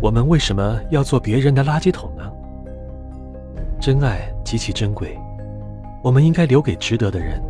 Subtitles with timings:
[0.00, 2.30] 我们为什么要做别人的垃圾桶呢？
[3.80, 5.18] 真爱极其珍贵，
[6.02, 7.42] 我们应该留给值得的人。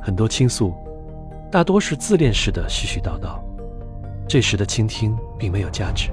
[0.00, 0.72] 很多倾诉，
[1.50, 3.38] 大多是自恋式的絮絮叨叨，
[4.28, 6.10] 这时的倾听并没有价值，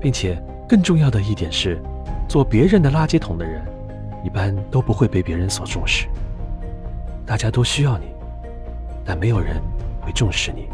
[0.00, 1.80] 并且更重要的一点是，
[2.28, 3.62] 做别人的垃圾桶的人，
[4.24, 6.06] 一般都不会被别人所重视。
[7.26, 8.06] 大家都需要你，
[9.04, 9.60] 但没有人
[10.00, 10.68] 会重视你。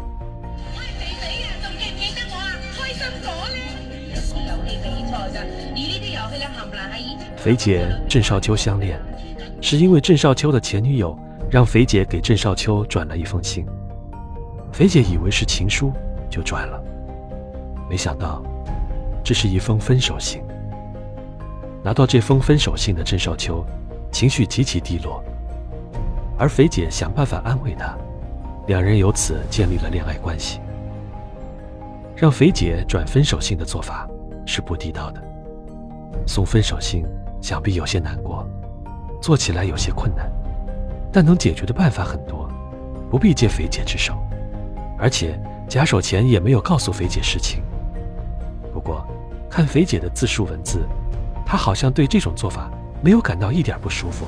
[7.37, 8.99] 肥姐郑少秋相恋，
[9.61, 11.17] 是因为郑少秋的前女友
[11.49, 13.65] 让肥姐给郑少秋转了一封信。
[14.73, 15.91] 肥姐以为是情书，
[16.29, 16.83] 就转了，
[17.89, 18.43] 没想到
[19.23, 20.41] 这是一封分手信。
[21.81, 23.65] 拿到这封分手信的郑少秋，
[24.11, 25.23] 情绪极其低落，
[26.37, 27.97] 而肥姐想办法安慰他，
[28.67, 30.59] 两人由此建立了恋爱关系。
[32.19, 34.05] 让肥姐转分手信的做法
[34.45, 35.23] 是不地道的，
[36.27, 37.05] 送分手信。
[37.41, 38.45] 想必有些难过，
[39.21, 40.29] 做起来有些困难，
[41.09, 42.49] 但能解决的办法很多，
[43.09, 44.13] 不必借肥姐之手。
[44.97, 47.63] 而且假守前也没有告诉肥姐实情。
[48.73, 49.07] 不过，
[49.49, 50.85] 看肥姐的自述文字，
[51.45, 52.69] 她好像对这种做法
[53.01, 54.25] 没有感到一点不舒服。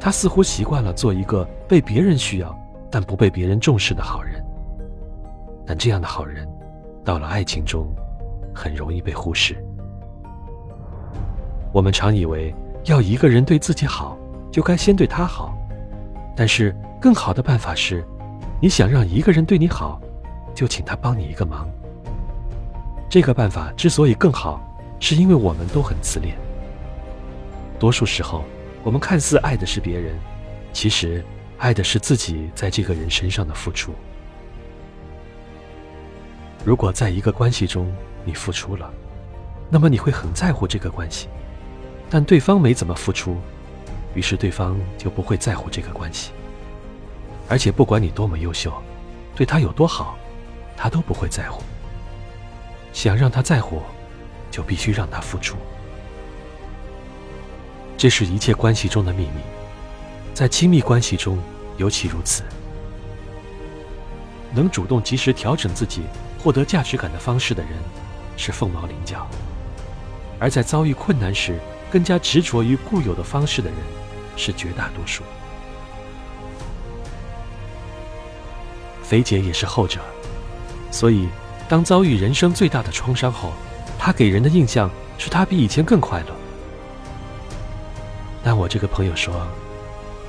[0.00, 2.58] 她似乎习惯了做一个被别人需要
[2.90, 4.42] 但不被别人重视的好人。
[5.66, 6.48] 但这样的好人，
[7.04, 7.86] 到了爱情中，
[8.54, 9.54] 很容易被忽视。
[11.72, 14.16] 我们常以为要一个人对自己好，
[14.50, 15.54] 就该先对他好。
[16.36, 18.04] 但是更好的办法是，
[18.60, 20.00] 你想让一个人对你好，
[20.54, 21.68] 就请他帮你一个忙。
[23.10, 24.60] 这个办法之所以更好，
[24.98, 26.34] 是因为我们都很自恋。
[27.78, 28.44] 多数时候，
[28.82, 30.14] 我们看似爱的是别人，
[30.72, 31.24] 其实
[31.58, 33.92] 爱的是自己在这个人身上的付出。
[36.64, 37.92] 如果在一个关系中
[38.24, 38.90] 你付出了，
[39.68, 41.28] 那么你会很在乎这个关系。
[42.08, 43.36] 但对方没怎么付出，
[44.14, 46.30] 于是对方就不会在乎这个关系。
[47.48, 48.72] 而且不管你多么优秀，
[49.34, 50.16] 对他有多好，
[50.76, 51.62] 他都不会在乎。
[52.94, 53.82] 想让他在乎，
[54.50, 55.56] 就必须让他付出。
[57.98, 59.42] 这是一切关系中的秘密，
[60.32, 61.38] 在亲密关系中
[61.76, 62.42] 尤其如此。
[64.54, 66.02] 能主动及时调整自己、
[66.44, 67.72] 获得价值感的方式的人，
[68.36, 69.26] 是凤毛麟角；
[70.38, 71.58] 而在遭遇困难时，
[71.90, 73.78] 更加执着于固有的方式的人，
[74.36, 75.22] 是绝大多数。
[79.02, 80.00] 肥姐也是后者，
[80.90, 81.30] 所以
[81.66, 83.54] 当遭遇人生最大的创伤后，
[83.98, 86.26] 她给人的印象是她比以前更快乐。
[88.42, 89.48] 但我这个朋友说，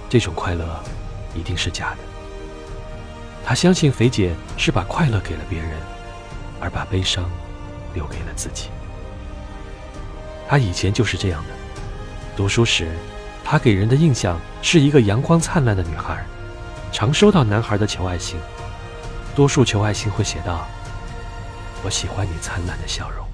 [0.09, 0.81] 这种快乐
[1.35, 1.97] 一定是假的。
[3.43, 5.71] 他相信肥姐是把快乐给了别人，
[6.59, 7.29] 而把悲伤
[7.93, 8.69] 留给了自己。
[10.47, 11.49] 她以前就是这样的。
[12.35, 12.91] 读书时，
[13.43, 16.23] 她给人的印象是一个阳光灿烂的女孩，
[16.91, 18.37] 常收到男孩的求爱信。
[19.35, 20.65] 多数求爱信会写道
[21.83, 23.24] ：“我喜欢你灿烂的笑容。”